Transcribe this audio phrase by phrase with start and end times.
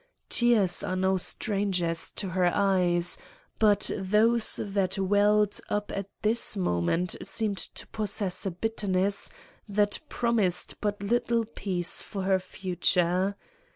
[0.29, 3.19] Tears are no strangers to her eyes,
[3.59, 9.29] but those that welled up at this moment seemed to possess a bitterness
[9.69, 13.35] that promised but little peace for her future.